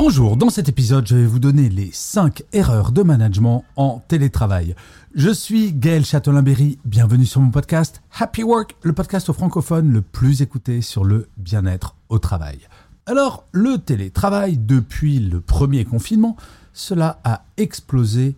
[0.00, 4.76] Bonjour, dans cet épisode, je vais vous donner les 5 erreurs de management en télétravail.
[5.12, 10.40] Je suis Gaël Châtelain-Berry, bienvenue sur mon podcast Happy Work, le podcast francophone le plus
[10.40, 12.60] écouté sur le bien-être au travail.
[13.06, 16.36] Alors, le télétravail, depuis le premier confinement,
[16.72, 18.36] cela a explosé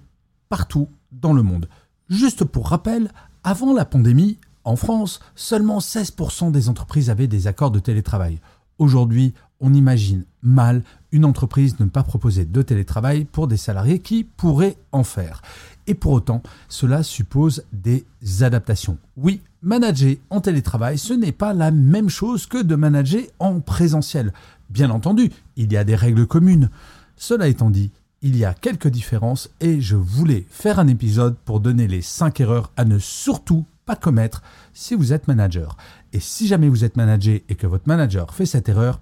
[0.49, 1.69] partout dans le monde.
[2.09, 3.13] Juste pour rappel,
[3.45, 8.41] avant la pandémie, en France, seulement 16% des entreprises avaient des accords de télétravail.
[8.79, 10.83] Aujourd'hui, on imagine mal
[11.13, 15.43] une entreprise ne pas proposer de télétravail pour des salariés qui pourraient en faire.
[15.87, 18.05] Et pour autant, cela suppose des
[18.41, 18.99] adaptations.
[19.17, 24.33] Oui, manager en télétravail, ce n'est pas la même chose que de manager en présentiel.
[24.69, 26.71] Bien entendu, il y a des règles communes.
[27.17, 27.91] Cela étant dit,
[28.23, 32.39] il y a quelques différences et je voulais faire un épisode pour donner les 5
[32.41, 33.65] erreurs à ne surtout
[33.97, 35.77] commettre si vous êtes manager.
[36.13, 39.01] Et si jamais vous êtes manager et que votre manager fait cette erreur,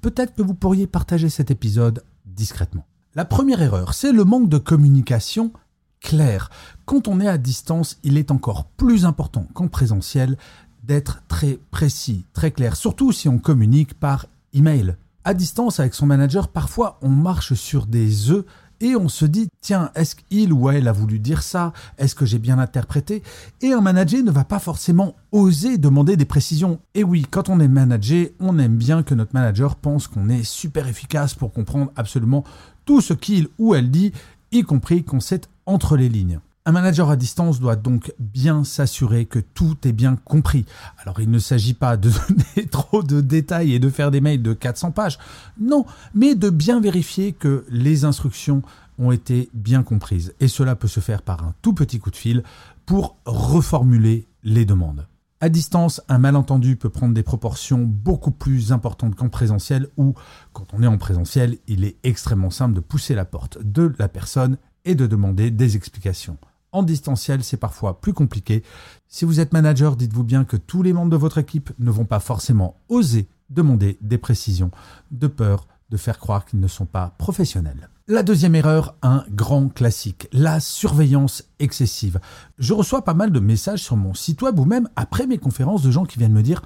[0.00, 2.86] peut-être que vous pourriez partager cet épisode discrètement.
[3.14, 5.52] La première erreur, c'est le manque de communication
[6.00, 6.50] claire.
[6.84, 10.36] Quand on est à distance, il est encore plus important qu'en présentiel
[10.82, 14.96] d'être très précis, très clair, surtout si on communique par email.
[15.24, 18.44] À distance avec son manager, parfois on marche sur des œufs
[18.80, 21.72] et on se dit tiens, est-ce qu'il ou elle a voulu dire ça?
[21.98, 23.22] Est-ce que j'ai bien interprété?
[23.60, 26.80] Et un manager ne va pas forcément oser demander des précisions.
[26.94, 30.44] Et oui, quand on est manager, on aime bien que notre manager pense qu'on est
[30.44, 32.44] super efficace pour comprendre absolument
[32.84, 34.12] tout ce qu'il ou elle dit,
[34.52, 36.40] y compris qu'on sait entre les lignes.
[36.66, 40.66] Un manager à distance doit donc bien s'assurer que tout est bien compris.
[40.98, 44.42] Alors il ne s'agit pas de donner trop de détails et de faire des mails
[44.42, 45.18] de 400 pages,
[45.58, 48.60] non, mais de bien vérifier que les instructions
[48.98, 50.34] ont été bien comprises.
[50.38, 52.42] Et cela peut se faire par un tout petit coup de fil
[52.84, 55.06] pour reformuler les demandes.
[55.40, 60.12] À distance, un malentendu peut prendre des proportions beaucoup plus importantes qu'en présentiel où,
[60.52, 64.08] quand on est en présentiel, il est extrêmement simple de pousser la porte de la
[64.08, 66.36] personne et de demander des explications.
[66.72, 68.62] En distanciel, c'est parfois plus compliqué.
[69.08, 72.04] Si vous êtes manager, dites-vous bien que tous les membres de votre équipe ne vont
[72.04, 74.70] pas forcément oser demander des précisions,
[75.10, 77.88] de peur de faire croire qu'ils ne sont pas professionnels.
[78.06, 82.20] La deuxième erreur, un grand classique, la surveillance excessive.
[82.58, 85.82] Je reçois pas mal de messages sur mon site web ou même après mes conférences
[85.82, 86.62] de gens qui viennent me dire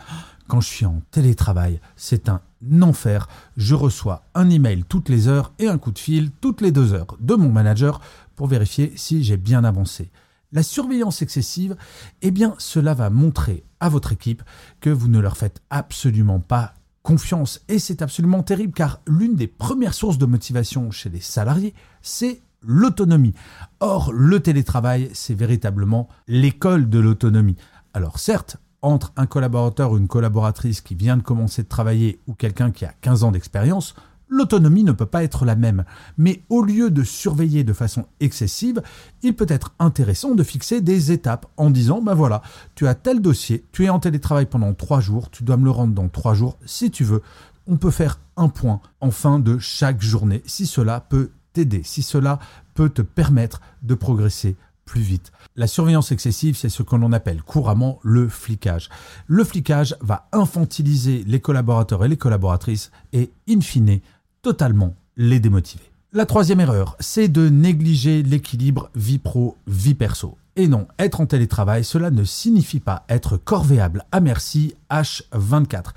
[0.46, 2.40] quand je suis en télétravail, c'est un
[2.82, 3.28] enfer.
[3.56, 6.92] Je reçois un email toutes les heures et un coup de fil toutes les deux
[6.92, 8.00] heures de mon manager
[8.36, 10.10] pour vérifier si j'ai bien avancé.
[10.52, 11.76] La surveillance excessive,
[12.22, 14.42] eh bien, cela va montrer à votre équipe
[14.80, 17.60] que vous ne leur faites absolument pas confiance.
[17.68, 22.40] Et c'est absolument terrible car l'une des premières sources de motivation chez les salariés, c'est
[22.62, 23.34] l'autonomie.
[23.80, 27.56] Or, le télétravail, c'est véritablement l'école de l'autonomie.
[27.92, 32.34] Alors certes, entre un collaborateur ou une collaboratrice qui vient de commencer de travailler ou
[32.34, 33.94] quelqu'un qui a 15 ans d'expérience,
[34.34, 35.84] l'autonomie ne peut pas être la même.
[36.18, 38.82] Mais au lieu de surveiller de façon excessive,
[39.22, 42.42] il peut être intéressant de fixer des étapes en disant, ben voilà,
[42.74, 45.70] tu as tel dossier, tu es en télétravail pendant trois jours, tu dois me le
[45.70, 47.22] rendre dans trois jours si tu veux.
[47.66, 52.02] On peut faire un point en fin de chaque journée si cela peut t'aider, si
[52.02, 52.40] cela
[52.74, 55.32] peut te permettre de progresser plus vite.
[55.56, 58.90] La surveillance excessive, c'est ce que l'on appelle couramment le flicage.
[59.26, 64.00] Le flicage va infantiliser les collaborateurs et les collaboratrices et, in fine,
[64.44, 65.90] totalement les démotiver.
[66.12, 70.36] La troisième erreur, c'est de négliger l'équilibre vie pro-vie perso.
[70.54, 75.92] Et non, être en télétravail, cela ne signifie pas être corvéable à merci H24.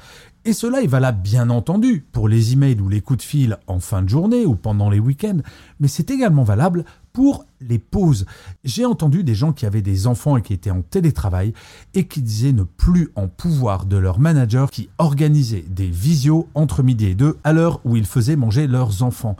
[0.48, 3.82] Et cela est valable bien entendu pour les emails ou les coups de fil en
[3.82, 5.42] fin de journée ou pendant les week-ends,
[5.82, 8.26] mais c'est également valable pour les pauses.
[8.64, 11.52] J'ai entendu des gens qui avaient des enfants et qui étaient en télétravail
[11.96, 16.82] et qui disaient ne plus en pouvoir de leur manager qui organisait des visios entre
[16.82, 19.36] midi et deux à l'heure où ils faisaient manger leurs enfants.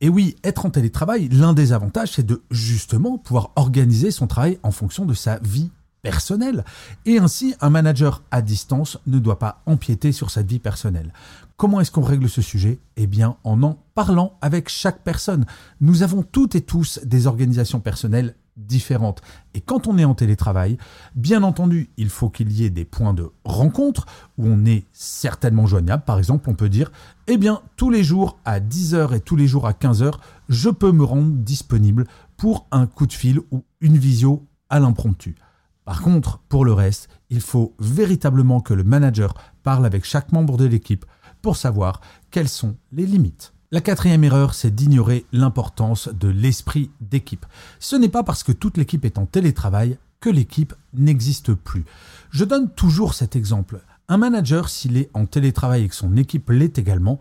[0.00, 4.60] Et oui, être en télétravail, l'un des avantages, c'est de justement pouvoir organiser son travail
[4.62, 6.64] en fonction de sa vie personnel.
[7.06, 11.12] Et ainsi, un manager à distance ne doit pas empiéter sur sa vie personnelle.
[11.56, 12.78] Comment est-ce qu'on règle ce sujet?
[12.96, 15.44] Eh bien, en en parlant avec chaque personne.
[15.80, 19.20] Nous avons toutes et tous des organisations personnelles différentes.
[19.54, 20.78] Et quand on est en télétravail,
[21.14, 24.06] bien entendu, il faut qu'il y ait des points de rencontre
[24.38, 26.04] où on est certainement joignable.
[26.04, 26.92] Par exemple, on peut dire,
[27.26, 30.12] eh bien, tous les jours à 10h et tous les jours à 15h,
[30.48, 32.06] je peux me rendre disponible
[32.36, 35.36] pour un coup de fil ou une visio à l'impromptu.
[35.90, 39.34] Par contre, pour le reste, il faut véritablement que le manager
[39.64, 41.04] parle avec chaque membre de l'équipe
[41.42, 42.00] pour savoir
[42.30, 43.54] quelles sont les limites.
[43.72, 47.44] La quatrième erreur, c'est d'ignorer l'importance de l'esprit d'équipe.
[47.80, 51.84] Ce n'est pas parce que toute l'équipe est en télétravail que l'équipe n'existe plus.
[52.30, 53.80] Je donne toujours cet exemple.
[54.08, 57.18] Un manager, s'il est en télétravail et que son équipe l'est également,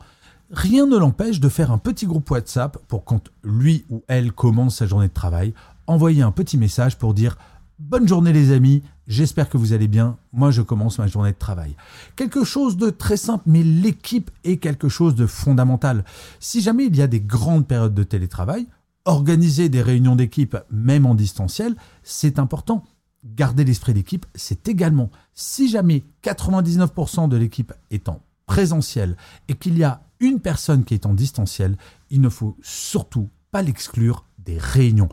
[0.52, 4.76] rien ne l'empêche de faire un petit groupe WhatsApp pour quand lui ou elle commence
[4.76, 5.56] sa journée de travail,
[5.88, 7.36] envoyer un petit message pour dire
[7.80, 11.38] Bonne journée les amis, j'espère que vous allez bien, moi je commence ma journée de
[11.38, 11.78] travail.
[12.18, 16.04] Quelque chose de très simple, mais l'équipe est quelque chose de fondamental.
[16.42, 18.68] Si jamais il y a des grandes périodes de télétravail,
[19.06, 22.84] organiser des réunions d'équipe, même en distanciel, c'est important.
[23.24, 25.10] Garder l'esprit d'équipe, c'est également.
[25.34, 29.16] Si jamais 99% de l'équipe est en présentiel
[29.48, 31.78] et qu'il y a une personne qui est en distanciel,
[32.10, 35.10] il ne faut surtout pas l'exclure des réunions.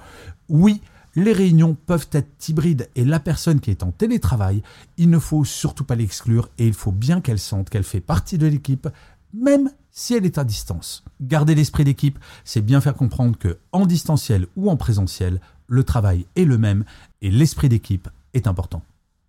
[0.49, 0.81] Oui,
[1.17, 4.63] les réunions peuvent être hybrides et la personne qui est en télétravail,
[4.99, 8.39] il ne faut surtout pas l'exclure et il faut bien qu'elle sente qu'elle fait partie
[8.39, 8.89] de l'équipe,
[9.33, 11.05] même si elle est à distance.
[11.23, 16.27] Garder l'esprit d'équipe, c'est bien faire comprendre que en distanciel ou en présentiel, le travail
[16.37, 16.85] est le même
[17.23, 18.83] et l'esprit d'équipe est important.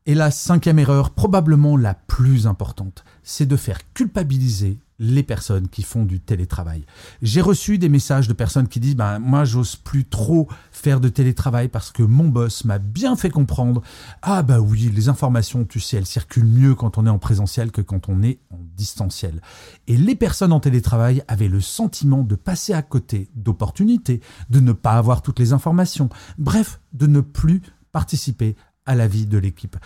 [0.05, 5.83] Et la cinquième erreur, probablement la plus importante, c'est de faire culpabiliser les personnes qui
[5.83, 6.85] font du télétravail.
[7.21, 11.09] J'ai reçu des messages de personnes qui disent ben moi j'ose plus trop faire de
[11.09, 13.81] télétravail parce que mon boss m'a bien fait comprendre
[14.21, 17.71] ah bah oui les informations tu sais elles circulent mieux quand on est en présentiel
[17.71, 19.41] que quand on est en distanciel.
[19.87, 24.71] Et les personnes en télétravail avaient le sentiment de passer à côté d'opportunités, de ne
[24.71, 27.61] pas avoir toutes les informations, bref, de ne plus
[27.91, 28.55] participer
[28.85, 29.77] à la vie de l'équipe.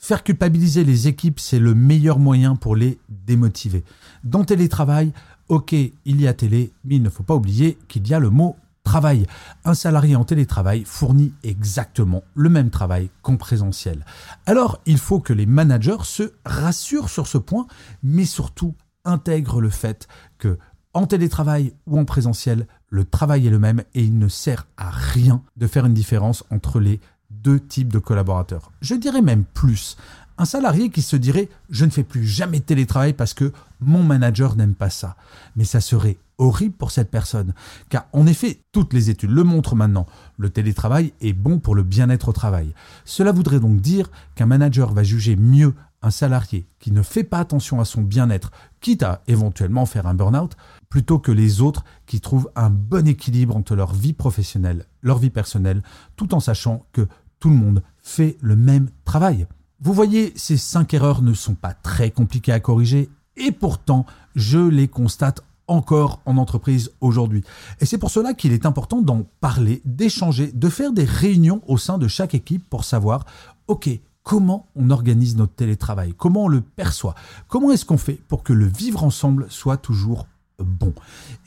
[0.00, 3.84] Faire culpabiliser les équipes, c'est le meilleur moyen pour les démotiver.
[4.24, 5.12] Dans télétravail,
[5.48, 8.30] ok, il y a télé, mais il ne faut pas oublier qu'il y a le
[8.30, 9.26] mot travail.
[9.66, 14.06] Un salarié en télétravail fournit exactement le même travail qu'en présentiel.
[14.46, 17.66] Alors, il faut que les managers se rassurent sur ce point,
[18.02, 18.74] mais surtout
[19.04, 20.08] intègrent le fait
[20.38, 20.58] que
[20.94, 24.88] en télétravail ou en présentiel, le travail est le même et il ne sert à
[24.90, 27.00] rien de faire une différence entre les
[27.30, 28.72] deux types de collaborateurs.
[28.80, 29.96] Je dirais même plus.
[30.38, 34.56] Un salarié qui se dirait je ne fais plus jamais télétravail parce que mon manager
[34.56, 35.16] n'aime pas ça.
[35.56, 37.52] Mais ça serait horrible pour cette personne.
[37.90, 40.06] Car en effet, toutes les études le montrent maintenant,
[40.38, 42.74] le télétravail est bon pour le bien-être au travail.
[43.04, 47.38] Cela voudrait donc dire qu'un manager va juger mieux un salarié qui ne fait pas
[47.38, 48.50] attention à son bien-être,
[48.80, 50.56] quitte à éventuellement faire un burn-out,
[50.88, 55.30] plutôt que les autres qui trouvent un bon équilibre entre leur vie professionnelle, leur vie
[55.30, 55.82] personnelle,
[56.16, 57.06] tout en sachant que
[57.40, 59.46] tout le monde fait le même travail.
[59.80, 64.06] Vous voyez, ces cinq erreurs ne sont pas très compliquées à corriger et pourtant,
[64.36, 67.44] je les constate encore en entreprise aujourd'hui.
[67.80, 71.78] Et c'est pour cela qu'il est important d'en parler, d'échanger, de faire des réunions au
[71.78, 73.24] sein de chaque équipe pour savoir,
[73.68, 73.88] OK,
[74.22, 77.14] comment on organise notre télétravail, comment on le perçoit,
[77.48, 80.26] comment est-ce qu'on fait pour que le vivre ensemble soit toujours
[80.58, 80.92] bon?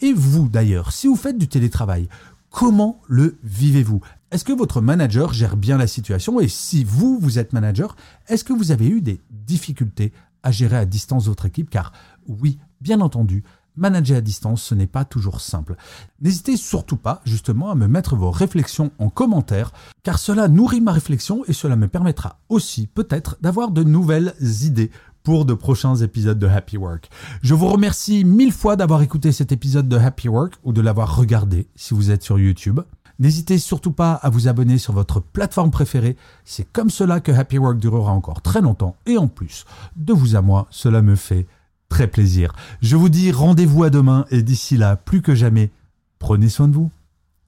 [0.01, 2.07] Et vous d'ailleurs, si vous faites du télétravail,
[2.53, 3.99] comment le vivez-vous?
[4.31, 6.39] Est-ce que votre manager gère bien la situation?
[6.39, 7.95] Et si vous, vous êtes manager,
[8.27, 10.13] est-ce que vous avez eu des difficultés
[10.43, 11.71] à gérer à distance votre équipe?
[11.71, 11.91] Car
[12.27, 13.43] oui, bien entendu,
[13.75, 15.75] Manager à distance, ce n'est pas toujours simple.
[16.21, 19.71] N'hésitez surtout pas justement à me mettre vos réflexions en commentaire,
[20.03, 24.91] car cela nourrit ma réflexion et cela me permettra aussi peut-être d'avoir de nouvelles idées
[25.23, 27.09] pour de prochains épisodes de Happy Work.
[27.41, 31.15] Je vous remercie mille fois d'avoir écouté cet épisode de Happy Work ou de l'avoir
[31.15, 32.81] regardé si vous êtes sur YouTube.
[33.19, 36.17] N'hésitez surtout pas à vous abonner sur votre plateforme préférée.
[36.43, 38.97] C'est comme cela que Happy Work durera encore très longtemps.
[39.05, 39.65] Et en plus,
[39.95, 41.47] de vous à moi, cela me fait
[41.87, 42.53] très plaisir.
[42.81, 45.71] Je vous dis rendez-vous à demain et d'ici là, plus que jamais,
[46.19, 46.91] prenez soin de vous.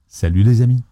[0.08, 0.85] Salut les amis.